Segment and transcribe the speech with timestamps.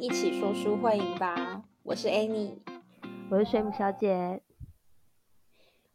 [0.00, 1.62] 一起说书会影吧！
[1.84, 2.58] 我是 Annie，
[3.30, 4.42] 我是水母小姐。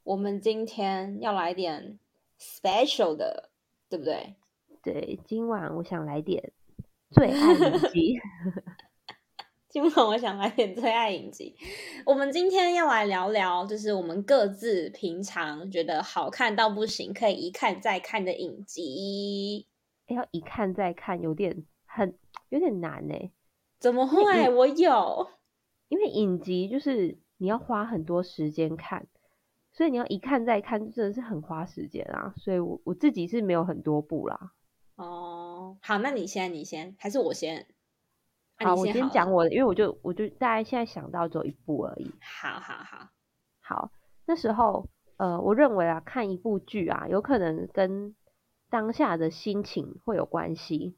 [0.04, 2.00] 我们今天要来点
[2.40, 3.50] special 的，
[3.90, 4.36] 对不对？
[4.82, 6.54] 对，今晚我想来点
[7.12, 8.20] 最爱影集。
[9.68, 11.56] 今晚我想来点最爱影集。
[12.06, 19.68] 我们今天要来聊聊，就是我们各自平常觉得好看到不行，可以一看再看的影集。
[20.08, 23.14] 要一看再看，有点很有点难呢。
[23.80, 24.50] 怎么会？
[24.50, 25.30] 我有，
[25.88, 29.08] 因为影集就是你要花很多时间看，
[29.72, 32.34] 所以你要一看再看，真的是很花时间啊。
[32.38, 34.52] 所以我我自己是没有很多部啦。
[34.96, 37.66] 哦，好，那你先，你先，还是我先？
[38.58, 42.12] 好，我先讲我的，因为我就我就大概现在想到只有一部而已。
[42.20, 43.08] 好好好，
[43.62, 43.92] 好，
[44.26, 48.14] 那时候呃，我认为啊，看一部剧啊，有可能跟
[48.70, 50.98] 当下的心情会有关系。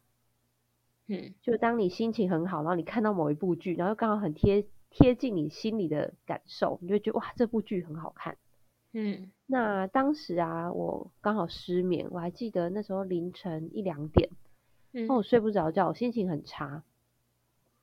[1.12, 8.38] 嗯，就当你心情很好，然后你看到某一部剧，然后刚好很贴贴近你心里的感受，你就觉得哇，这部剧很好看。
[8.94, 14.30] 嗯，那当时啊，我刚好失眠，我还记得那时候凌晨一两点，
[15.08, 16.84] 那我睡不着觉，我心情很差。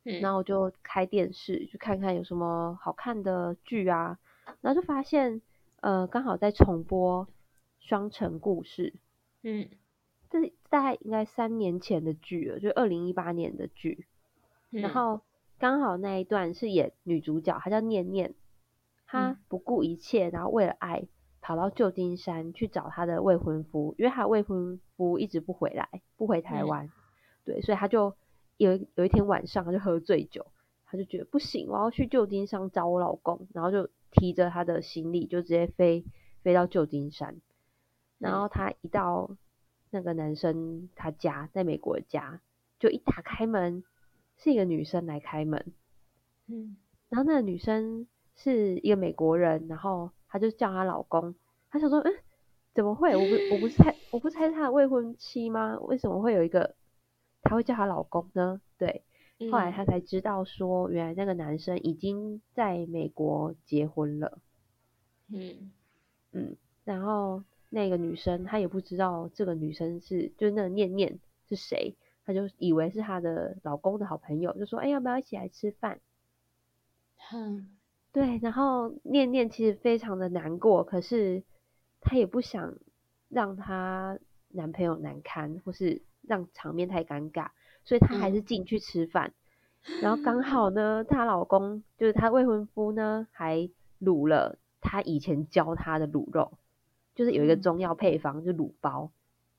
[0.05, 4.19] 嗯然后我就开电视，去看看有什么好看的剧啊。
[4.63, 5.43] 然后就发现，
[5.81, 7.27] 呃，刚好在重播
[7.79, 8.95] 《双城故事》。
[9.43, 9.69] 嗯，
[10.31, 14.07] 这大概应该三年前的剧了，就二零一八年的剧。
[14.71, 15.23] 然后
[15.59, 18.35] 刚好那一段是演女主角，她叫念念，
[19.07, 21.07] 她不顾一切，然后为了爱
[21.41, 26.91] 跑到旧金山去找她的未婚夫，因为她未婚夫一直不回来，不回台湾。
[27.45, 28.15] 对，所以她就。
[28.59, 30.45] 有有一天晚上，她就喝醉酒，
[30.85, 36.05] 她就觉得不行，我要去旧金山找我老公，然后就提着她的行李就直接飞
[36.43, 37.41] 飞到旧金山。
[38.19, 39.31] 然后她一到
[39.91, 42.41] 那个男生他家，在美国的家，
[42.79, 43.85] 就一打开门，
[44.37, 45.73] 是一个女生来开门。
[46.47, 46.77] 嗯，
[47.09, 51.35] 然后那个女生是一个美国人，然后她就叫她老公，
[51.71, 52.13] 她想说，嗯，
[52.75, 53.17] 怎么会？
[53.17, 55.79] 我不我不是猜我不猜她的未婚妻吗？
[55.81, 56.77] 为什么会有一个？
[57.41, 59.05] 她会叫她老公呢，对，
[59.51, 64.39] 后来她才知道说，原来那个男生已经在美国结婚了，
[65.29, 65.71] 嗯
[66.33, 71.19] 嗯，然后那个女生她也不知道这个女生是，就是那个念念
[71.49, 76.01] 是谁，她就以为是她的老公的好朋友，就说，哎，要不要一起来吃饭？
[77.33, 77.77] 嗯，
[78.13, 81.43] 对，然后念念其实非常的难过，可是
[82.01, 82.75] 她也不想
[83.29, 84.19] 让她
[84.49, 86.03] 男朋友难堪，或是。
[86.27, 87.49] 让场面太尴尬，
[87.85, 89.33] 所以她还是进去吃饭。
[90.03, 96.59] 然后刚 好呢，她老公就是她未婚夫呢，还卤了她以前教她的卤肉，
[97.19, 99.11] 就是有一个中药配方，就卤包。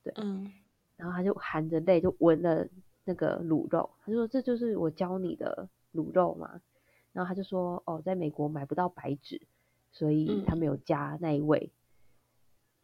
[0.01, 0.49] 对，嗯。
[0.95, 2.65] 然后他就含着泪就闻了
[3.03, 6.61] 那个卤肉，他说：“这就是我教你的卤肉嘛。”
[7.11, 9.41] 然后他就说：“哦，在美国买不到白芷，
[9.91, 11.69] 所以他没有加那一味。”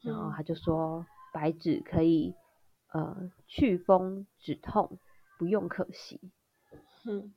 [0.04, 2.36] 然后他就说：“白芷可以。”
[2.94, 5.00] 呃，祛风止痛，
[5.38, 6.20] 不用可惜。
[7.06, 7.34] 嗯，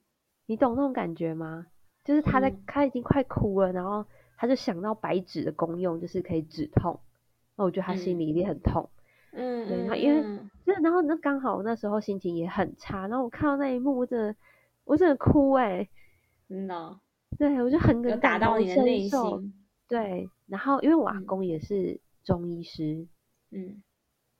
[0.46, 1.66] 你懂那种感觉吗？
[2.04, 4.06] 就是他在，他已经快哭了，然后
[4.36, 7.00] 他就想到白芷的功用，就是可以止痛。
[7.58, 8.88] 那我觉得他心里一定很痛。
[9.32, 10.22] 嗯，对，然后因为，
[10.64, 14.36] 就然后那刚好那时候心情也很差，然后我看到那一幕，我真的，
[14.84, 15.86] 我真的哭哎，
[16.48, 16.98] 真的。
[17.36, 19.52] 对，我就很打到你的内心。
[19.86, 23.06] 对，然后因为我阿公也是中医师，
[23.50, 23.82] 嗯。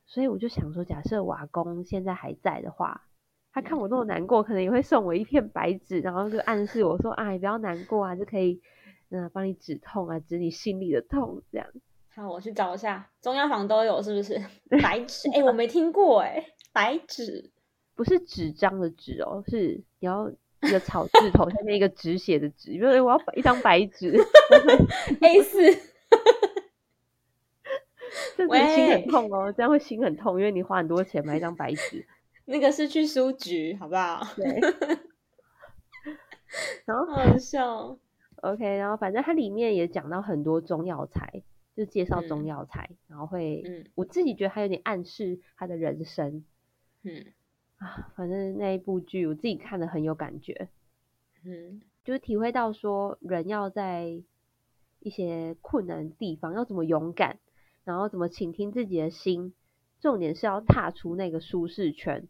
[0.06, 3.03] 所以我就想说，假设我阿公现在还在的话，
[3.53, 8.62] 他看我那么难过，可能也会送我一片白纸，然后就暗示我说：“啊，你不要难过啊，就可以
[9.11, 11.69] 嗯帮你止痛啊，止你心里的痛。”这样。
[12.19, 14.43] 好，我去找一下，中药房都有是不是？
[14.83, 15.31] 白 纸？
[15.31, 17.53] 哎，我没听过哎，白纸
[17.95, 20.29] 不是纸张的纸哦，是你要
[20.62, 24.17] 一个草字头下面一个纸写的纸，因为我要一张白纸，
[25.23, 25.61] A 四。
[28.37, 32.05] 这心很痛哦，这样会心很痛，因为你花很多钱买一张白纸。
[32.47, 34.26] 那个是去书局，好不好？
[34.35, 34.61] 对。
[36.85, 37.97] 然后好笑。
[38.37, 41.43] OK，然后反正它里面也讲到很多中药材，
[41.79, 46.45] 就介绍中药材，然后会，嗯，我自己觉得它有点暗示他的人生。
[47.05, 47.27] 嗯。
[47.77, 50.69] 啊，反正那一部剧我自己看的很有感觉。
[51.45, 51.81] 嗯。
[52.03, 54.21] 就是体会到说，人要在
[54.99, 57.39] 一些困难地方要怎么勇敢。
[57.85, 59.55] 然后怎么倾听自己的心？
[60.01, 62.27] 重点是要踏出那个舒适圈。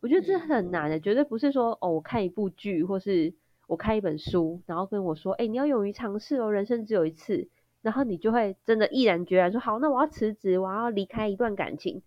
[0.00, 3.32] 我觉得这很难的，绝对不是说哦，我看一部剧，或是
[3.68, 7.48] 我看一本书，然后跟我说，哎，你要勇于尝试哦，人生只有一次，
[7.82, 12.00] 然后你就会真的毅然决然说，好，那我要辞职，我要离开一段感情，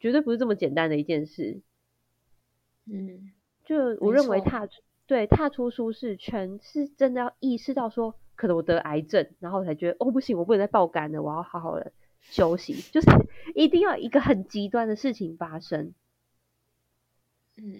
[0.00, 1.60] 绝对不是这么简单的一件事。
[2.86, 3.30] 嗯，
[3.64, 4.66] 就我认为踏
[5.06, 13.06] 对，踏出舒适圈是真的要意识到说，可能我得癌症，然后才觉得哦不行，我不能再爆肝了，我要好好的休息，就是
[13.54, 15.92] 一定要一个很极端的事情发生。
[17.56, 17.74] 嗯，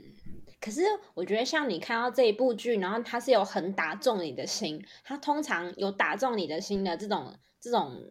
[0.60, 0.82] 可是
[1.14, 8.04] 我觉得像你看到这一部剧，然后它是有很打中你的心，它通常有打中你的心的这种这种，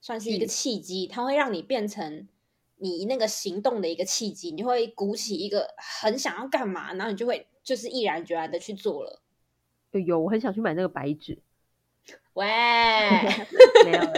[0.00, 2.26] 算是一个契机，它会让你变成。
[2.76, 9.22] 你那个行动的一个契机，你会鼓起一个很想要干嘛，然后你就会就是毅然决然的去做了。
[9.92, 11.38] 有，我很想去买那个白纸。
[12.34, 12.44] 喂，
[13.86, 14.12] 没有了。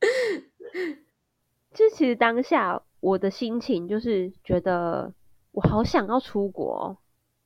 [1.74, 5.12] 就其实当下我的心情就是觉得
[5.56, 6.98] 我好想要出国，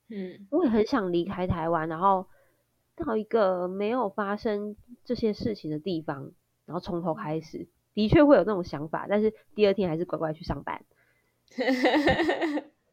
[0.08, 2.26] 嗯，我也很想离开台湾，然后
[2.96, 4.74] 到一个没有发生
[5.04, 6.32] 这些事情的地方，
[6.66, 7.68] 然后从头开始。
[7.94, 10.84] 的确会有那种想法，但是第二天还是乖乖去上班。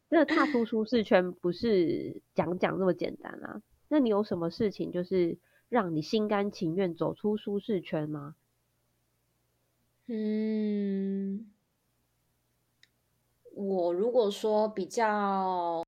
[0.10, 3.64] 真的踏出舒适圈不是讲讲那么简单啊？
[3.88, 8.36] 那你有什么事情就是让你心甘情愿走出舒适圈吗？
[10.08, 11.48] 嗯，
[13.58, 15.84] 我如果说比较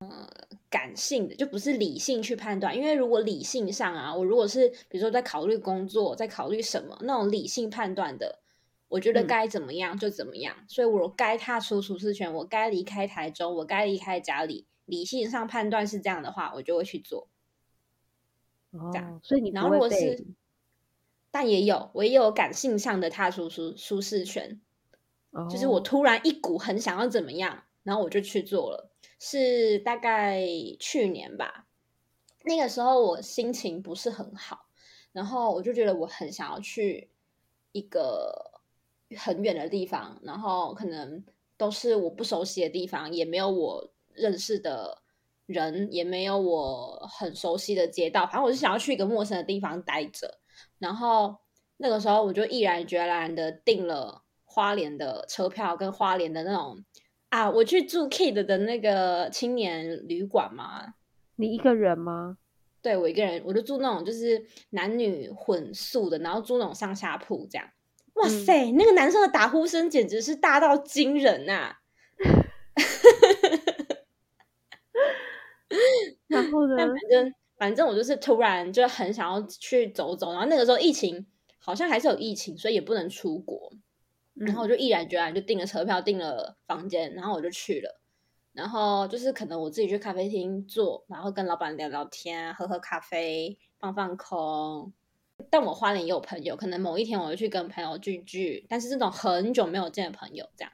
[0.69, 8.39] 感性的，就不是理性去判断，因为如果理性上啊，我如果是比如说在考虑工作，在考虑什么那种理性判断的。
[8.87, 14.65] 我觉得该怎么样就怎么样，所以我该踏出舒适圈，我该离开台中，我该离开家里。
[14.85, 17.27] 理性上判断是这样的话，我就会去做。
[18.91, 20.25] 这样，所以你然后如果是，
[21.29, 24.59] 但也有我也有感性上的踏出舒舒适圈，
[25.49, 28.91] 就是我突然一股很想要怎么样，然后我就去做了。
[29.19, 30.45] 是大概
[30.79, 31.67] 去年吧，
[32.43, 34.67] 那个时候我心情不是很好，
[35.11, 37.09] 然后我就觉得我很想要去
[37.71, 38.47] 一个。
[39.17, 41.25] 很远的地方，然后可能
[41.57, 45.01] 都是我不熟悉的地方，也没有我认识的
[45.47, 48.27] 人，也没有我很熟悉的街道。
[48.27, 50.39] 反正我是想要去一个陌生的地方待着。
[50.77, 51.35] 然后
[51.77, 54.21] 那个时候，我就毅然决然的定了
[54.59, 56.83] 花莲的车票，跟花莲的那种
[57.29, 60.95] 啊，我去住 Kid 的那个青年旅馆嘛。
[61.37, 62.37] 你一个人吗？
[62.81, 67.69] 对我一个人，我就住那种就是男女混宿的，然后住那种上下铺这样。
[68.15, 71.77] 哇塞，那个男生的打呼声简直是大到惊人呐！
[76.27, 76.75] 然后呢？
[76.75, 81.25] 反正反正我就是突然就很想要去走走，然后那个时候疫情
[81.59, 83.71] 好像还是有疫情，所以也不能出国。
[84.45, 87.99] 然后我就毅然决然就订了车票，订了房间，然后我就去了。
[88.51, 94.91] 然后就是可能我自己去咖啡厅坐，然后跟老板聊聊天，喝喝咖啡，放放空。
[95.49, 100.71] 但我花莲也有朋友，可能某一天我会去跟朋友聚聚，但是这种很久没有见的朋友，这样，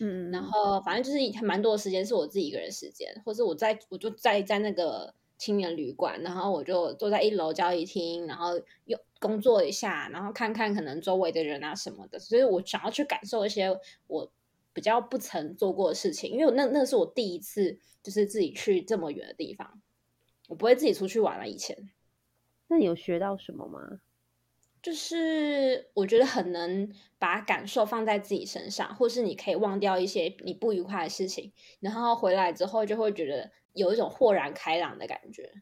[0.00, 14.32] 嗯，然后反正就是蛮多的时间是我自己一个人时间，或是我在我就在在那个青年旅馆，然后我就坐在一楼交易厅，然后又工作一下，然后看看可能周围的人啊什么的，所以我想要去感受一些我
[14.72, 19.82] 比较不曾做过的事情，因为那那是我第一次就是自己去这么远的地方，
[20.48, 21.90] 我不会自己出去玩了以前。
[22.68, 24.00] 那你有学到什么吗？
[24.82, 35.52] 就是我觉得很能把感受放在自己身上，或是你可以忘掉一些你不愉快的事情，然后回来之后就会觉得有一种豁然开朗的感觉。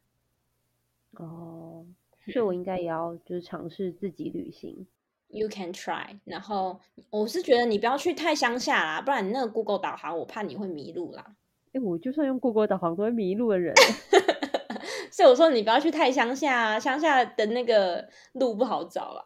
[1.19, 1.85] 哦，
[2.33, 4.87] 所以我应该也要就是尝试自己旅行。
[5.29, 6.19] You can try。
[6.25, 6.79] 然后
[7.11, 11.35] 我是觉得你不要去太乡下啦，不然你那个 Google 导航，我怕你会迷路啦。
[11.73, 13.75] 哎，我就算用 Google 导航都会迷路的人。
[15.11, 19.25] 所以我说你不要去太乡下，乡下的那个路不好找啦。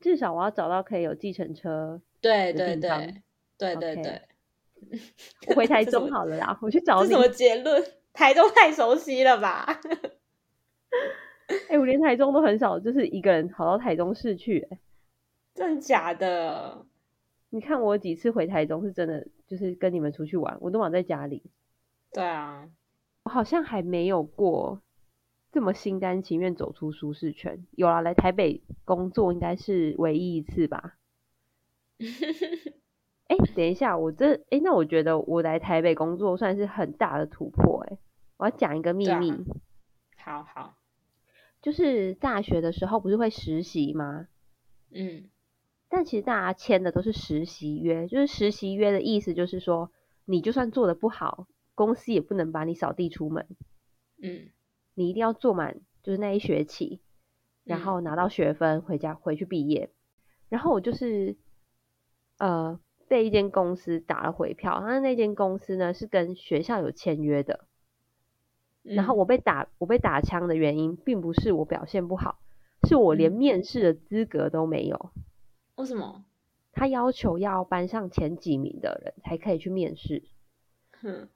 [0.00, 2.00] 至少我要找到可以有计程车。
[2.20, 3.22] 对对对
[3.58, 4.22] 对对对。
[5.48, 7.10] 我回台 中好了啦，我去找你。
[7.10, 7.82] 什么结论？
[8.12, 9.80] 台中太熟悉了吧？
[11.68, 14.68] 哎，我连台中都很少，就是一个人跑到台中市去。
[15.54, 16.86] 真的假的？
[17.50, 21.42] 你看我几次回台中是真的，就是跟你们出去玩，我都忘在家里。
[22.12, 22.68] 对啊，
[23.24, 24.82] 我好像还没有过。
[25.52, 30.94] 这么心甘情愿走出舒适圈，有了来台北工作应该是唯一一次吧。
[33.30, 37.86] 哎，等一下，我这哎，那我觉得我来台北工作算是很大的突破。
[37.88, 37.96] 哎，
[38.38, 39.32] 我要讲一个秘密。
[40.16, 40.74] 好好，
[41.62, 44.26] 就是大学的时候不是会实习吗？
[44.90, 45.30] 嗯，
[45.88, 49.92] 但其实大家签的都是实习约，就是实习约的意思就是说，
[50.24, 51.46] 你就算做的不好，
[51.76, 53.46] 公司也不能把你扫地出门。
[54.20, 54.48] 嗯。
[54.94, 57.00] 你一定要做满，就是那一学期，
[57.62, 59.90] 然后拿到学分回家回去毕业。
[60.48, 61.36] 然后我就是，
[62.36, 62.78] 呃，
[63.10, 64.78] 被一间公司打了回票。
[64.78, 67.64] 他那间公司呢是跟学校有签约的，
[68.84, 72.38] 然后我被打我被打枪的原因，并不是我表现不好，
[72.86, 75.10] 是我连面试的资格都没有。
[75.74, 76.24] 为什么？
[76.72, 80.22] 他要求要班上前几名的人才可以去面试。
[81.02, 81.28] 嗯，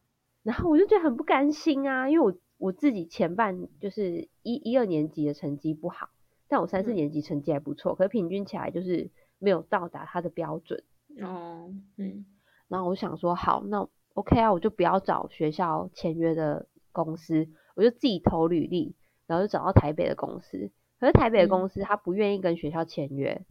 [0.44, 6.10] 然后我就觉得很不甘心啊，因为我我自己前半就是一一二年级的成绩不好，
[6.46, 10.84] 但我三四年级成绩还不错，可是平均起来就是没有到达他的标准。
[11.22, 12.24] 哦，嗯，
[12.68, 20.70] 然后我想说，好，那 OK 啊，我就不要找学校签约的公司，我就自己投履历，然后就找到台北的公司。
[20.98, 23.44] 可是台北的公司他不愿意跟学校签约，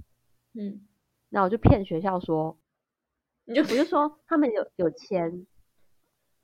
[0.53, 0.87] 嗯，
[1.29, 2.57] 那我就骗学校说，
[3.45, 5.45] 你就我就说他们有有签，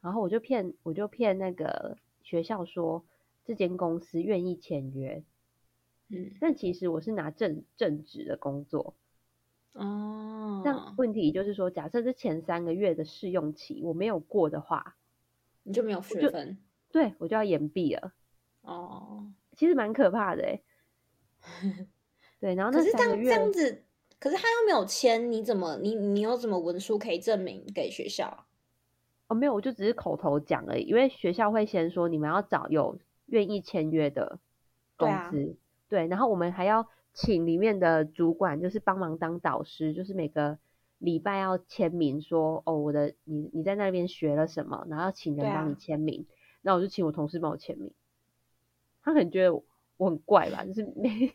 [0.01, 3.05] 然后我就骗我就骗那个学校说
[3.45, 5.23] 这间公司愿意签约，
[6.09, 8.95] 嗯，但其实我是拿正正职的工作。
[9.79, 14.97] 哦，那问题就是说，假设是前三个月的试用期我没有过的话，
[15.63, 16.57] 你就没有学分，
[16.91, 18.11] 对我就要延毕了。
[18.59, 20.61] 哦，其实蛮可怕的哎。
[22.41, 23.85] 对，然后可是这样这样子，
[24.19, 28.45] 可是他又没有签，你怎么你你有什么文书可以证明给学校？
[29.29, 34.39] 哦，没有，我就只是口头讲而已，因为学校会先说你们要找有愿意签约的
[34.97, 35.55] 公司，
[35.87, 36.85] 对，然后我们还要。
[37.13, 40.57] 请里面的主管就是帮忙当导师，就是每个
[40.97, 46.25] 礼拜要签名说哦，我的你你在那边学了什么，然后请人帮你签名。
[46.61, 47.91] 那我就请我同事帮我签名。
[49.01, 49.53] 他可能觉得
[49.97, 51.33] 我很怪吧，就是每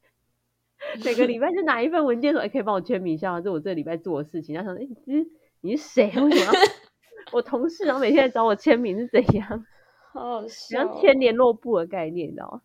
[1.04, 4.54] 每个礼拜就拿一份文件说，哎，可以帮我签名一下，这我这礼拜做的事情。
[4.56, 5.26] 他想，哎，你
[5.60, 6.06] 你是谁？
[6.20, 6.52] 为什么
[7.32, 9.64] 我同事然后每天来找我签名是怎样？
[10.12, 12.62] 好像签联络簿的概念，你知道吗？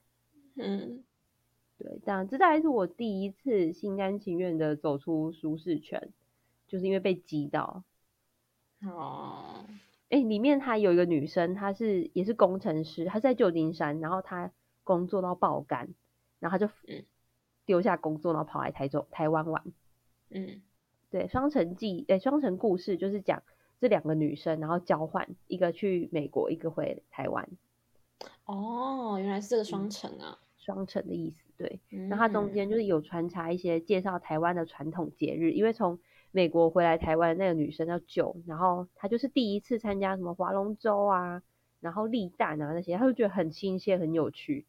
[0.55, 1.03] 嗯。
[1.83, 6.11] 对，这样这大概是我第一次心甘情愿的走出舒适圈，
[6.65, 7.83] 就是因为被激到。
[8.85, 9.65] 哦，
[10.09, 14.49] 哎，里面还有一个女生，她是也是工程师，她在旧金山，然后她
[14.85, 15.93] 工作到爆肝，
[16.39, 16.71] 然后她就
[17.65, 19.61] 丢下工作，然后跑来台中台湾玩。
[20.29, 20.61] 嗯，
[21.09, 23.43] 对，双城记，哎，双城故事就是讲
[23.81, 27.49] 这两个女生，然后交换，一个去美国，一个回台湾。
[28.45, 30.39] 哦，原来是这个双城啊。
[30.57, 31.79] 双城的意思，对，
[32.09, 35.99] 那它中间就是有穿插一些介绍台湾的传统节日，因为从
[36.31, 41.43] 美国回来台湾那个女生叫九，然后她就是第一次参加什么划龙舟啊，
[41.79, 44.65] 然后立蛋啊那些，她就觉得很新鲜很有趣，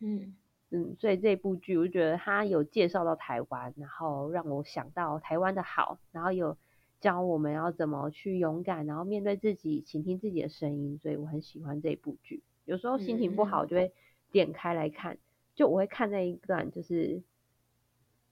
[0.00, 0.36] 嗯
[0.70, 6.56] 嗯，所以这部剧我就觉得他有介绍到台湾，然后让我想到台湾的好，然后有
[7.00, 12.42] 教我们要怎么去勇敢，然后面对自己，倾听自己的声音，所以我很喜欢这部剧。
[12.64, 13.92] 有时候心情不好就会。
[14.30, 15.18] 点开来看，
[15.54, 17.22] 就我会看那一段，就是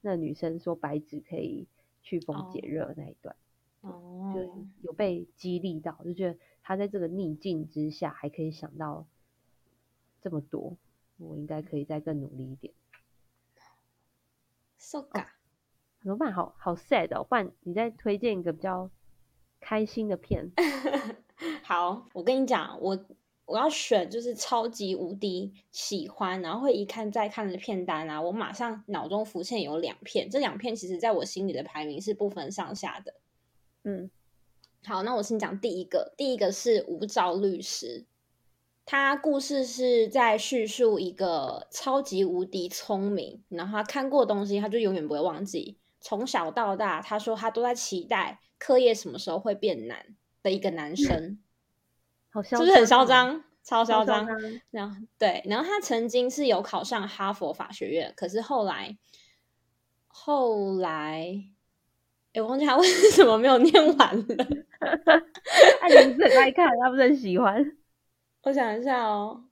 [0.00, 1.68] 那女生说白纸可以
[2.02, 3.36] 祛风解热那一段，
[3.82, 9.06] 哦，就有被激励到，就觉得她在这个逆境之下还可以想到
[10.22, 10.76] 这么多，
[11.18, 12.72] 我应该可以再更努力一点。
[14.78, 15.26] So ga，
[16.00, 16.32] 怎么办？
[16.32, 17.22] 好好 sad 哦！
[17.24, 18.90] 不然你再推荐一个比较
[19.60, 20.50] 开心的片。
[21.64, 23.04] 好，我跟你讲，我。
[23.50, 28.22] 我要选就是超级无敌喜欢，然后会一看再看的片单啊！
[28.22, 33.14] 我马上脑中浮现有两片，这两片其实在我心里的排名是不分上下的。
[33.82, 34.08] 嗯，
[34.84, 38.04] 好，那我先讲第一个，第一个是无照律师，
[38.86, 50.06] 他故事是在叙述一个超级无敌聪明，然后他看过东西他就永远不会忘记，从小到大他说他都在期待课业什么时候会变难
[50.40, 51.40] 的一个男生。
[52.44, 53.42] 是不是很嚣张？
[53.62, 54.26] 超嚣张！
[54.70, 58.96] 然后对，然后他曾经是有考上哈佛法学院，可是后来
[60.08, 61.44] 后来，
[62.32, 64.46] 哎，我忘记他为 什么没有念完了。
[65.80, 67.76] 他也是很爱看，他不是很喜欢。
[68.42, 69.44] 我想一下哦，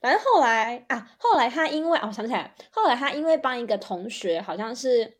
[0.00, 5.18] 反正后来啊，后来他因为哦，想起来，后来他因为帮一个同学，好像是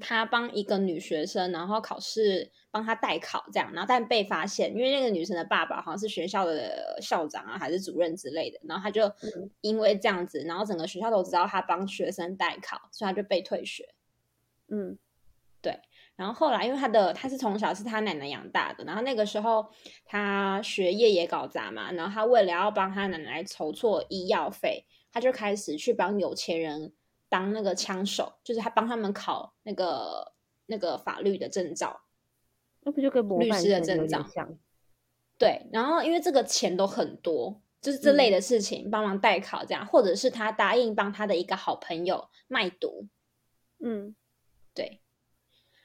[0.00, 2.50] 他帮一个女学生，然后考试。
[2.74, 9.08] 帮他代考这样，然后但被发现，因为那个女生的爸爸好像是学校的校长啊，还是主任之类的，然后他就
[9.60, 13.94] 因为这样子，然后整个学校都知道他帮学生代考，所以他就被退学。
[14.66, 14.98] 嗯，
[15.62, 15.78] 对。
[16.16, 19.64] 然后后来，因为他的他是从小是他奶奶养大的，然后那个时候
[20.04, 26.92] 他学业也搞砸嘛，然后他为了要帮他奶奶筹措医药费，他就开始去帮有钱人
[27.34, 30.32] 当那个枪手，就是他帮他们考那个
[30.66, 32.00] 那个法律的证照。
[32.82, 34.24] 那不就跟律师的证照
[35.36, 43.08] 对，然后因为这个钱都很多，就是这类的事情，帮忙代考这样，或者是他答应帮他的一个好朋友卖毒，
[43.84, 44.14] 嗯，
[44.72, 45.00] 对。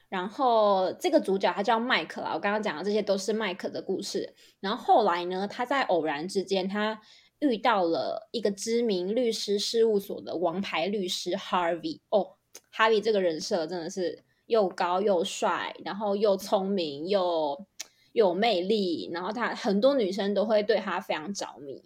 [0.08, 4.36] 然后这个主角他叫麦克啊，我刚刚讲的这些都是麦克的故事。
[4.60, 7.00] 然后后来呢，他在偶然之间，他
[7.40, 12.00] 遇到了一个知名律师事务所的王牌律师 Harvey。
[12.10, 12.36] 哦
[12.74, 17.66] ，Harvey 这个人设真的是又高又帅，然后又聪明又
[18.12, 21.84] 有魅力，然后他很多女生都会对他非常着迷，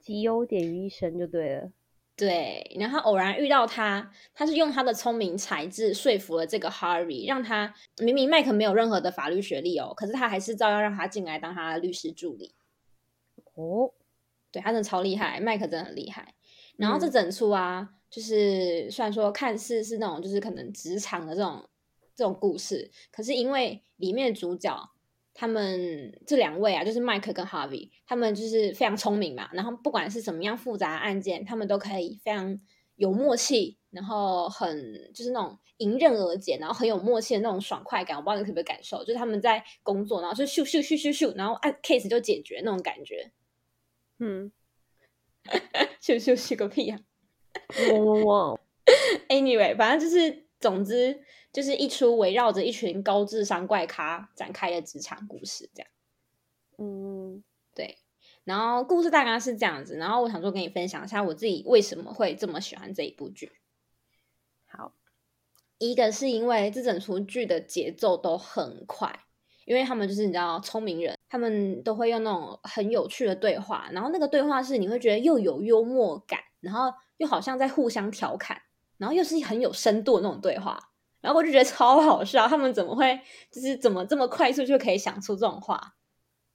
[0.00, 1.70] 集优点于一身就对了。
[2.18, 12.54] 对，然后偶然遇到他，他是用他的聪明才智说服了这个 Harvey，让他明明麦克没有任何的法律学历哦，可是他还是照样让他进来当他的律师助理。
[13.52, 13.92] 哦，
[14.56, 16.34] 对他真的超厉害，麦克真的很厉害。
[16.76, 21.68] 然后这整出啊，就是虽然说看似是那种就是可能职场的这种
[22.14, 24.90] 这种故事，可是因为里面的主角。
[25.38, 29.50] 他们这两位啊，就是麦克跟 Harvey，他们就是非常聪明嘛。
[29.52, 32.58] 然后不管是什么样复杂的案件，他们都可以非常
[32.94, 38.16] 有默契，然后很就是那种迎刃而解，然后很有默契的那种爽快感。
[38.16, 43.30] 我不知道你可不可以感受，就是他们在工作，然后就咻咻咻咻咻，然后按 case 就解决那种感觉。
[44.18, 44.52] 嗯，
[46.00, 47.00] 咻咻咻个屁啊！！
[49.28, 51.24] Anyway，反正就是总之。
[51.52, 55.90] 就是一出围绕着一群高智商怪咖展开的职场故事，这样。
[56.76, 57.42] 嗯，
[57.72, 57.96] 对。
[58.44, 59.96] 然后故事大概是这样子。
[59.96, 63.52] 然后我想说跟你分享一下我自己为什么会这么喜欢这一部剧。
[64.66, 64.92] 好，
[65.78, 69.24] 一个是因为这整出剧的节奏都很快，
[69.64, 78.60] 因为他们就是你知道聪明人，他们都会用那种很有趣的对话，然后那个对话是你会觉得又有幽默感，然后又好像在互相调侃，
[78.98, 80.78] 然后又是很有深度的那种对话。
[81.22, 83.18] 然后我就觉得超好笑，他们怎么会
[83.50, 85.94] 就是怎么这么快速就可以想出这种话，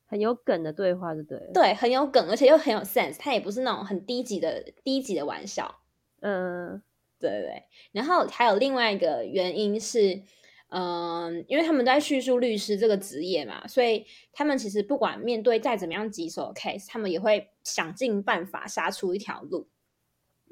[0.05, 5.79] 很有梗的对话，就对，对，很有梗，而且又很有 sense，他也不是那种很低级的低级的玩笑，
[6.21, 6.81] 嗯，
[7.19, 7.63] 对对对。
[7.91, 10.21] 然后还有另外一个原因是，
[10.73, 19.67] 嗯，因为他们在叙述律师这个职业嘛，所以他们其实不管面对再怎么样棘手的 case，他们也会想尽办法杀出一条路。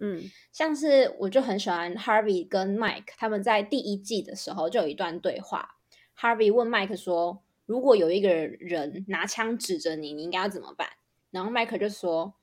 [0.02, 5.78] 嗯，像是我就很喜欢 Harvey 跟 Mike 他们在第一季的时候就有一段对话。
[6.20, 10.88] Harvey 问 Mike 说：“如果有一个人拿枪指着你，你应该要怎么办？”
[11.32, 12.34] 然后 Mike 就说：“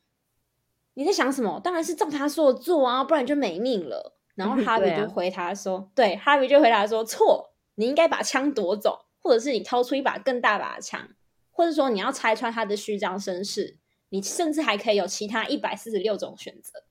[0.94, 1.60] 你在想什么？
[1.62, 11.08] 当然是照他说的做啊，不然就没命了。”然后 Harvey 就回答说：“对，Harvey 就回答说错，你应该把枪夺走，或者是你掏出一把更大把的枪，
[11.50, 13.78] 或者说你要拆穿他的虚张声势，
[14.10, 16.84] 你甚至还可以有其他一百四十六种选择。”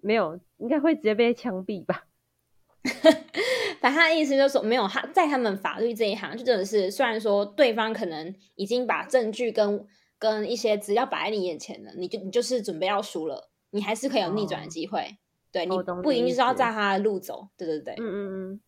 [0.00, 2.06] 没有，应该会直接被枪毙吧？
[3.80, 9.84] 反正他的意思就是说，没有他在他们法律这一行，就真的是虽然说对方可能已经把证据跟
[10.18, 15.16] 跟一些资料摆在你眼前了，你就你就是准备要输了，你还是可以有逆转的机会。
[15.50, 17.48] 对你不一定就是要在他的路走。
[17.56, 18.18] 对对对，嗯嗯
[18.52, 18.65] 嗯，对，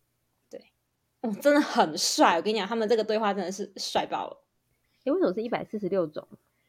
[1.21, 2.37] 哦，真的很帅。
[2.37, 4.37] 我跟你讲，他们这个对话真的是帅爆了。
[5.03, 6.25] 哎，为什么是一百四十六种？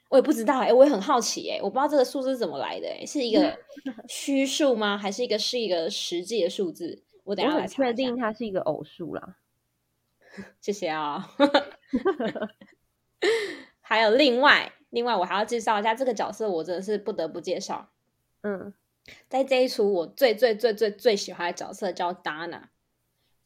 [0.09, 3.57] 我也不知道哎，我也很好奇哎，我不知道这个数字是怎么来的哎，是一个
[4.09, 4.99] 虚数吗？
[4.99, 7.03] 还是一个是一个实际的数字？
[7.23, 9.37] 我等下来确定它是一个偶数啦。
[10.61, 11.33] 谢谢啊。
[13.81, 17.89] 还有另外，另外我还要介绍一下这个角色，我真的是不得不介绍。
[18.43, 18.75] 嗯，
[19.29, 22.63] 在这一出我最最最最最喜欢的角色叫 Dana，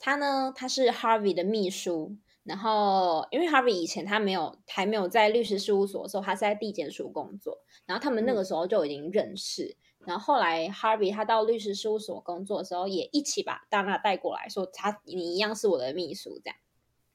[0.04, 2.14] 他呢，他是 Harvey 的秘书。
[2.42, 7.62] 然后，因为 Harvey 以前他没有还没有在律师事务所的时候，他是在地检署工作。
[7.86, 9.74] 然后他们那个时候就已经认识。
[10.00, 16.56] 然后后来 Harvey 他到律师事务所工作的时候，也一起把 Dana 带过来说：“他你一样是我的秘书。”这样。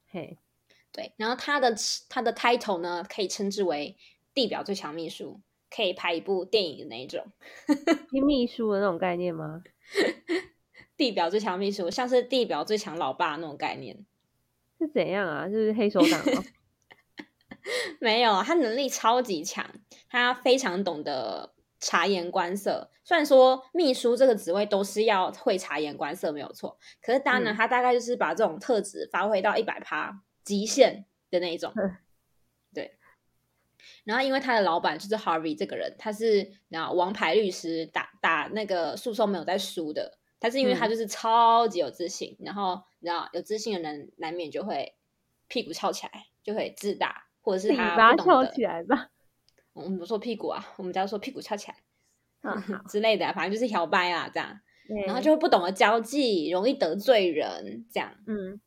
[0.08, 0.36] 嘿，
[0.90, 1.12] 对。
[1.16, 1.76] 然后他的
[2.08, 3.96] 他的 title 呢，可以称之为
[4.34, 7.24] 地表最强秘书，可以拍一部电影的那一种。
[8.26, 9.62] 秘书的那种概念吗？
[11.00, 14.04] 地表最强秘书，像是地表最强老爸那种概念。
[14.78, 15.48] 是怎样啊？
[15.48, 16.44] 就是黑手党吗？
[18.00, 19.66] 没有，他能力超级强，
[20.10, 22.90] 他非常懂得察言观色。
[23.02, 26.78] 虽然说秘书这个职位都是要会察言观色，没有错。
[27.00, 31.72] 可是当然，他大概就是把这种特质发挥到一百趴极限的那一种。
[32.74, 32.98] 对。
[34.04, 40.19] 然后，因为他的老板就是 Harvey 这个人，他是然后王牌律师，打打那个诉讼没有在输的。
[40.40, 44.94] 但是因为他就是超级有自信，然后你知道有自信的人难免就会
[45.46, 49.10] 屁股翘起来，就会自大，或者是他不翘起来吧。
[49.74, 51.76] 我们不说屁股啊，我们家说屁股翘起来
[52.88, 54.58] 之类的，反正就是摇摆啊这样。
[55.06, 58.12] 然后就会不懂得交际，容易得罪人这样。
[58.26, 58.60] 嗯，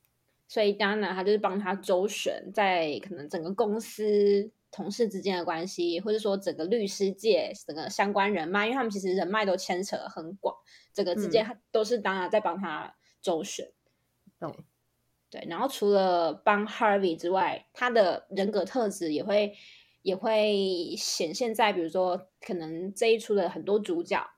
[0.47, 4.51] 所以当然他就是帮他周旋，在可能整个公司。
[4.75, 10.55] 同事之间的关系，或者说整个律师界整个相关人脉，因为他们其实人脉都牵扯很广，
[10.93, 13.71] 整个之间都是当然在帮他周旋。
[14.39, 14.55] 懂？
[15.29, 19.55] 对，然后除了帮 Harvey 之外，他的人格特质也会
[20.03, 24.29] 也会显现在，比如说可能这一出的很多主角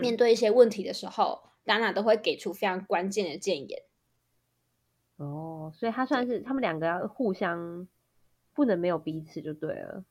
[0.00, 3.82] 面对一些问题的时候，达娜都会给出非常关键的建言。
[5.16, 7.86] 哦，所以他算是他们两个要互相
[8.52, 10.04] 不能没有彼此就对了。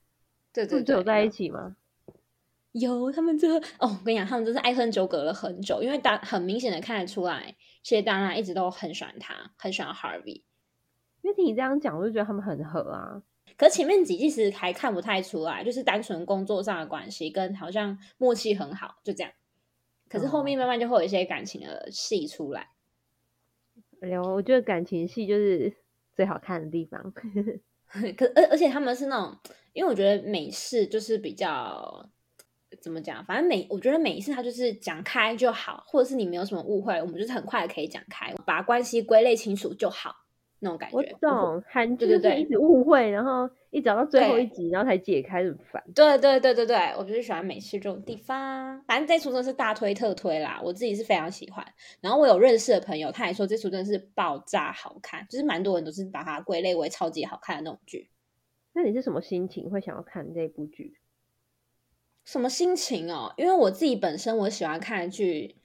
[0.53, 1.75] 对对对，有在一起吗？
[2.77, 10.41] 有，他们这个哦，我跟你讲，他们真是爱恨纠葛了很久，因为大很明显的看得出来，其实当然一直都很喜欢他，很喜欢 Harvey。
[11.21, 13.23] 因为听你这样讲，我就觉得他们很合啊。
[13.55, 19.31] 可前面几季其实还看不太出来，就是单纯工作上的关系，跟好像默契很好，就这样。
[20.09, 22.71] 可是后面慢慢就会有一些感情的戏出来。
[24.01, 25.73] 哎呦，我觉得感情戏就是
[26.13, 27.13] 最好看的地方。
[28.17, 29.39] 可而而且他们是那种，
[29.71, 32.09] 因为我觉得美式就是比较。
[32.85, 33.25] 怎么讲？
[33.25, 40.13] 反正每我觉得每一次他就是讲开就好，或者是你没有什么误会，我们就是很快的可以讲开，把关系归类清楚就好，
[40.59, 40.97] 那种感觉。
[40.97, 45.83] 我懂，韩剧就是一直误会，然后一直到最后一集，然后才解开，很烦。
[45.95, 48.79] 对对对对对，我就是喜欢美式这种地方。
[48.85, 51.65] 反正这出真的是大推特推啦，我自己是非常喜欢。
[52.01, 58.11] 然后我有认识的朋友，他也说这出真的是爆炸好看，就是蛮多人都是把它归类为超级好看的那种剧。
[58.73, 60.93] 那你是什么心情会想要看这部剧？
[62.25, 63.33] 什么心情哦？
[63.37, 65.57] 因为我自己本身我喜欢看的剧，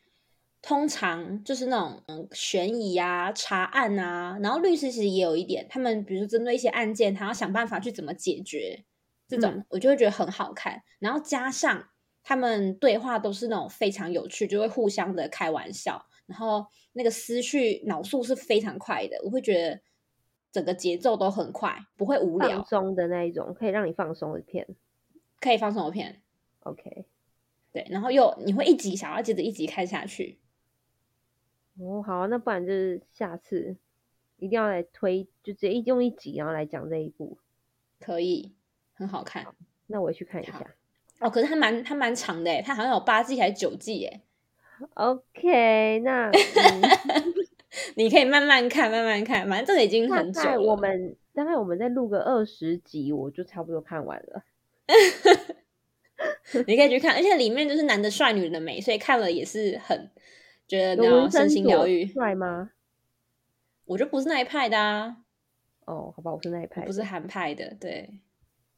[0.61, 8.85] 通常就是那种嗯悬疑啊、查案啊，然后律师其实也有一点，他们比如说针对一些案件，他要想办法去怎么解决，
[9.27, 10.83] 这种我就会觉得很好看。
[10.99, 11.89] 然后加上
[12.23, 19.81] 他们对话都是那种非常有趣，就会互相的开玩笑，然后那个思绪脑速是非常快的，我会觉得
[20.53, 22.57] 整个节奏都很快，不会无聊。
[22.57, 24.69] 放松的那一种，可以让你放松的片，
[25.41, 26.21] 可以放松的片。
[26.65, 27.05] OK，
[27.73, 30.39] 对，然后又你会一集想要接着一集看下去。
[31.79, 33.77] 哦，好，那不然就是下次
[34.37, 37.39] 一定要来推，就直接一用一集然后来讲这一部，
[37.99, 38.53] 可以，
[38.93, 39.47] 很好看。
[39.87, 40.63] 那我去看一下。
[41.21, 44.21] 哦，可是它蛮它蛮长的，它好像有八季还是九季耶。
[44.95, 46.31] OK，那
[47.97, 50.61] 你可以慢慢看，慢慢看，反正这个已经很久了。
[50.61, 54.45] 我们大概我们再录个二十集，我就差不多看完了。
[56.67, 60.11] 你可以去看，而且里面就是男的帅，女的美，所以看了也是很
[60.67, 62.07] 觉得然后身心疗愈。
[62.07, 62.71] 帅吗？
[63.87, 65.17] 我就不是那一派的啊。
[65.87, 67.77] 哦，好吧，我是那一派，不是韩派的。
[67.81, 68.21] 对，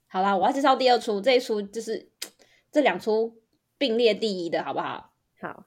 [0.06, 2.08] 好啦，我要介绍第二出，这一出就是
[2.72, 3.42] 这两出
[3.76, 5.12] 并列第一的，好不好？
[5.40, 5.66] 好，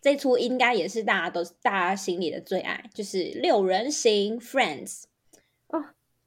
[0.00, 5.04] 这出应该也是大家都大家心里的最爱，就是六人行 Friends。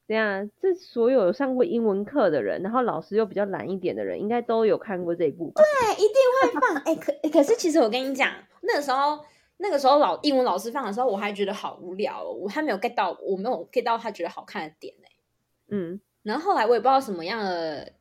[0.07, 5.63] 对啊，这所有上过英文课的人，然后老师又比较懒一点的人，应该都有看过这一部吧？
[5.63, 6.75] 对，一定会放。
[6.83, 9.19] 哎，可可是其实我跟你讲，那个时候
[9.57, 15.07] 那个时候老英文老师放的时候，我还觉得好无聊，哦我还没有 get 到，我没有 get 到他觉得好看的点呢。
[15.69, 17.91] 嗯，然后后来我也不知道什么样的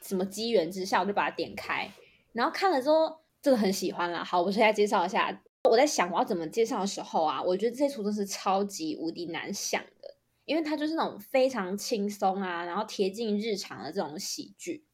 [0.00, 1.90] 什么机缘之下，我就把它点开，
[2.32, 4.22] 然后看了之后真的很喜欢啦。
[4.22, 5.42] 好，我现在介绍一下。
[5.70, 10.01] 我在想我要怎么介绍的时候啊，我觉得这出真是超级无敌难想的。
[10.44, 14.84] 因为它就是那种非常轻松啊，然后贴近日常的这种喜剧，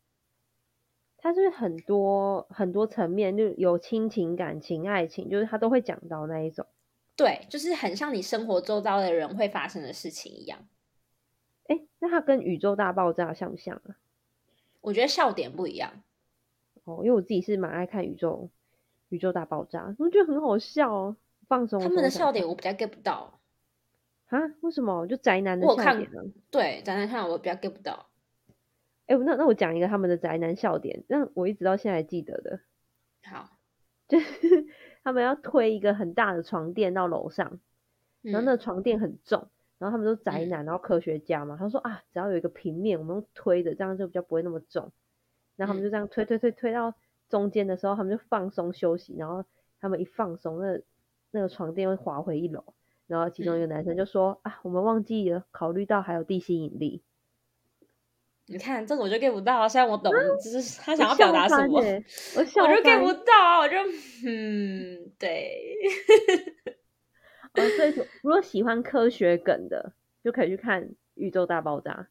[1.16, 6.66] 它是很多很多层面，就有亲情、感情、爱情，就是它都会讲到那一种。
[7.16, 10.68] 对，就是很像你生活周遭的人会发生的事情一样。
[11.64, 13.96] 哎，那它跟宇宙大爆炸像不像啊？
[14.80, 16.02] 我觉得笑点不一样。
[16.84, 18.48] 哦，因为我自己是蛮爱看宇宙
[19.08, 21.16] 宇宙大爆炸，我觉得很好笑哦，
[21.48, 21.80] 放松。
[21.80, 23.37] 他们的笑点我比较 get 不到。
[24.28, 24.40] 啊？
[24.60, 25.06] 为什么？
[25.06, 26.22] 就宅男的笑点呢？
[26.50, 28.08] 对，宅男看我比较 get 不到。
[29.06, 32.60] 哎，那那我讲一个他们的宅男笑点，让我一直到现在记得的。
[33.24, 33.58] 好，
[34.06, 34.66] 就是
[35.02, 37.58] 他们要推一个很大的床垫到楼上，
[38.20, 44.92] 然后那个床垫很重，然后他们都宅男，然后科学家嘛，他说啊，只要有一个平面，我们用推的，这样就比较不会那么重。
[45.56, 46.94] 然后他们就这样推推推推到
[47.30, 49.44] 中间的时候，他们就放松休息，然后
[49.80, 50.80] 他们一放松，那
[51.30, 52.62] 那个床垫会滑回一楼。
[53.08, 57.02] 然后其中一个男生就说：“啊，我们忘记了考虑到还有地心引力。”
[58.50, 63.76] 你看这个我就 get 不到，虽然我懂，就是他想要表达什么，我我就 get 不到，我就
[64.26, 65.74] 嗯，对。
[67.54, 69.92] 哦，所以 如果喜欢科学梗的，
[70.22, 70.82] 就可以去看
[71.14, 72.08] 《宇宙大爆炸》。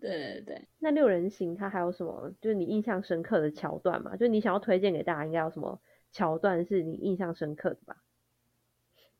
[0.00, 0.68] 对对对。
[0.78, 2.32] 那六人行它还有什么？
[2.40, 4.16] 就是你印象深刻的桥段嘛？
[4.16, 5.80] 就你想要推荐给大家，应该有什么
[6.12, 7.96] 桥段是你印象深刻的吧？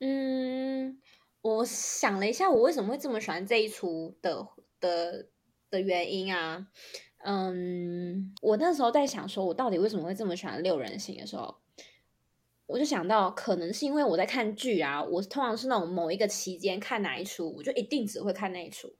[0.00, 1.00] 嗯，
[1.40, 4.46] 我想了一下，我为什么会这么喜欢这一出的
[4.80, 5.28] 的
[5.70, 6.66] 的原因啊？
[7.24, 11.56] 嗯，我那时候在想，说我到底为什么会这么喜欢六人行的时候，
[12.66, 18.94] 我就想到，可能是因为我在看剧啊，我通常是那种某一个期间看哪一出，我就一定只会看那一出。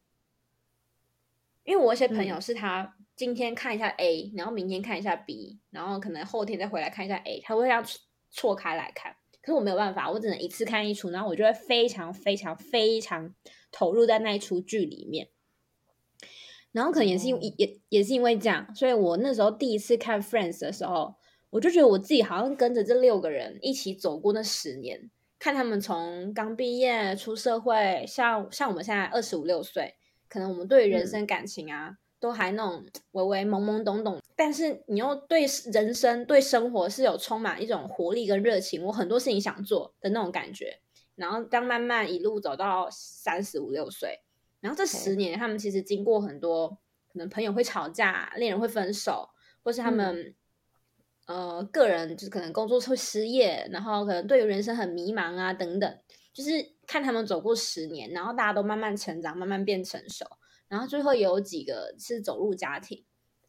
[1.64, 7.84] 因为我一些朋友是他今天看一下 A，然后明天看一下 B，然后可能后天再回来看一下 A，他会这样
[8.30, 9.16] 错开来看。
[9.44, 13.34] 可是我没有办法，我只能一次看一出，然后我就会非常非常非常
[13.70, 15.28] 投入在那一出剧里面。
[16.72, 21.14] 然后可能也是因为也也是因为这样，所以我那时候第一次看 Friends 的时候。
[21.50, 29.94] 我就觉得我自己好像跟着这六个人一起走过那十年，看他们从刚毕业出社会，像像我们现在二十五六岁，
[30.28, 40.80] 可能我们对人生感情啊，都还那种微微懵懵懂懂，但是你又对人生对生活是有充满一种活力跟热情，我很多事情想做的那种感觉。
[41.16, 44.20] 然后当慢慢一路走到三十五六岁，
[44.60, 46.70] 然后这十年他们其实经过很多，
[47.12, 49.28] 可能朋友会吵架，恋人会分手，
[49.62, 50.34] 或是他们。
[51.26, 55.98] 呃，个人就是可能工作会失业，然后可能对于人生很迷茫啊，等等，
[56.34, 56.50] 就是
[56.86, 60.26] 看他们走过十年，然后大家都慢慢成长，慢慢变成熟，
[60.74, 63.04] 然后最后有几个是走入家庭，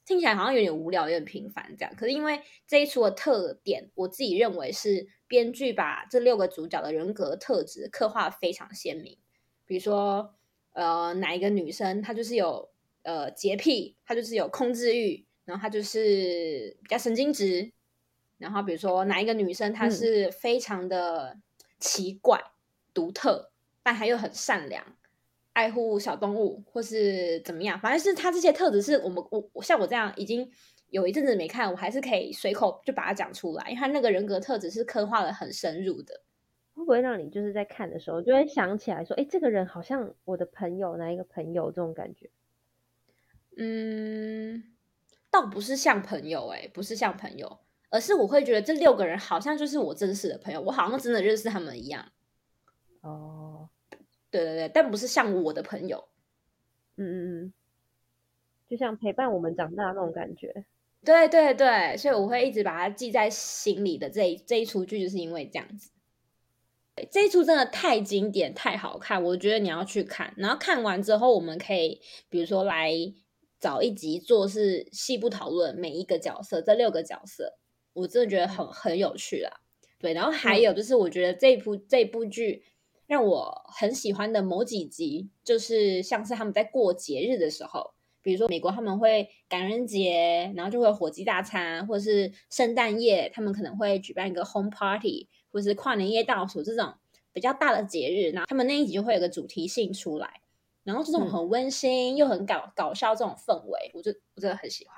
[0.06, 1.92] 听起来好像有点无聊，有点平凡这样。
[1.98, 9.18] 可是因为这一出的特点，我自己认为是编剧把这六个主角的人格特质刻画非常鲜明。
[9.66, 10.36] 比如说，
[10.74, 12.70] 呃，哪一个女生她就是有
[13.02, 15.26] 呃洁癖，她就是有控制欲。
[15.46, 17.72] 然后她就是比较神经质，
[18.38, 21.40] 然后比如说哪一个女生，她是非常的
[21.80, 22.40] 奇怪、
[22.94, 24.96] 独特，但她又很善良，
[25.56, 30.48] 爱护小动物，或是怎么样，反正是他这些特质是我们我我像我这样已经
[30.90, 36.22] 有一阵子没看，我还是可以随口就把它讲出来，因为他那个人格特质是刻画的很深入的。
[36.74, 42.30] 会不会让你就是在看的时候就会想起来说，哎，这个人好像我的朋友，哪一个朋友这种感觉？
[43.58, 44.64] 嗯。
[45.32, 52.06] 倒不是像朋友哎，不是像朋友，而是我会觉得这六个人好像就是我真实的朋友，我好像真的认识他们一样。
[54.26, 56.08] 哦，对对对，但不是像我的朋友。
[56.98, 57.54] 嗯嗯嗯，
[58.68, 60.66] 就像陪伴我们长大那种感觉。
[61.04, 65.92] 对对对，所以我会一直把它记在心里的这这一出剧，就是因为这样子。
[67.12, 70.34] 这一出真的太经典、太好看，我觉得你要去看。
[70.38, 72.92] 然后看完之后，我们可以比如说来。
[73.58, 77.58] 找一集做是细部讨论每一个角色，这六个角色，
[77.94, 79.50] 我真的觉得很很有趣啦。
[79.98, 82.64] 对，然后还有就是，我觉得这部这部剧
[83.08, 96.96] 让我很喜欢的某几集，就是像是他们在过节日的时候，比如说美国他们会感恩节，然后就会火鸡大餐，或者是圣诞夜，他们可能会举办一个 home party，或是跨年夜倒数这种
[97.32, 100.42] 比较大的节日，然后他们那一集就会有个主题性出来。
[100.84, 104.96] 然后这种很温馨又很搞搞笑这种氛围，我就我真的很喜欢。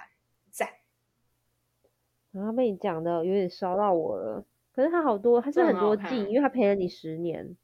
[0.50, 0.70] 赞，
[2.32, 4.46] 然后被你讲的有点烧到我了。
[4.74, 7.56] 可是他好多，他是很多季，因为他陪了你十年。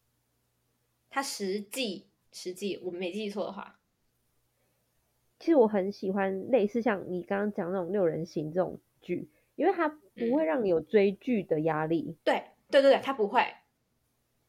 [1.13, 3.80] 他十季，十季，我没记错的话。
[5.38, 12.17] 其实我很喜欢类似像你刚刚讲那种六人行这种剧，因为它不会让你有追剧的压力。
[12.23, 13.45] 对，对对对，它不会。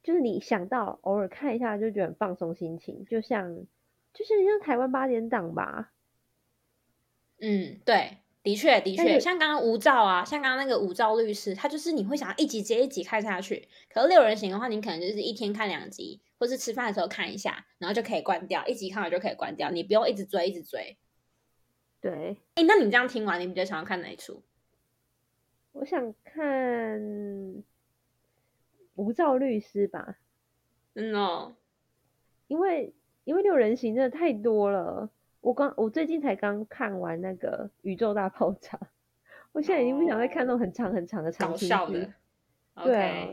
[0.03, 3.67] 就是你想到偶尔看一下就觉得很放松心情，就像
[4.15, 5.93] 就是像台湾八点档吧。
[7.41, 13.67] 嗯，对，的确的确，像刚刚吴照啊，像刚刚那个吴照律师，他就是你会想要一集接一集看下去。
[13.89, 20.97] 可是六人行的话，你可能就是一天看两集，或是吃饭的时候看一下，然后就可以关掉，一集看完就可以关掉，你不用一直追一直追。
[22.01, 24.43] 对，哎，那你这样听完，你比较想要看哪一出？
[25.73, 27.65] 我想看。
[28.97, 30.19] 无照律师吧，
[30.95, 31.57] 嗯哦，
[32.47, 35.11] 因为因为六人行真的太多了。
[35.45, 38.81] 我刚我最近才刚看完那个宇宙大爆炸，
[39.53, 42.11] 我现在已经不想再看那种很长很长的长情剧。
[42.83, 43.29] 对啊，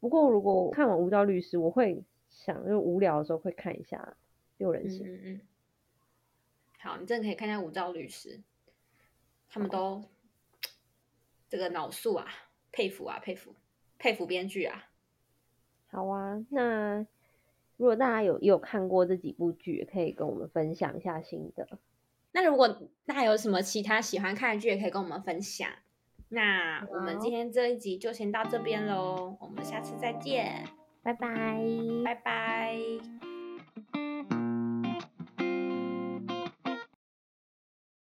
[0.00, 4.16] 不过如果看完无照律师，我会想就无聊的时候会看一下
[4.58, 5.06] 六人行。
[5.06, 5.40] 嗯嗯。
[6.80, 8.40] 好，你真的可以看一下无照律师，
[9.48, 10.02] 他们都
[11.48, 12.26] 这个脑速啊，
[12.72, 13.54] 佩服啊，佩服。
[13.98, 14.90] 佩服编剧啊！
[15.86, 17.06] 好啊，那
[17.76, 21.66] 如果大家有有看过这几部剧，可以跟我们分享一下心得。
[22.32, 22.68] 那如果
[23.06, 25.68] 大家有什么其他喜欢看的剧，也可以跟我们分享。
[26.28, 30.64] 那我们今天这一集就先到这边喽，我们下次再见，
[31.02, 31.62] 拜拜，
[32.04, 33.25] 拜拜。